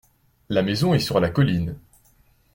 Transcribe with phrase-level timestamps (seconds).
[0.49, 1.75] La maison est sur la colline.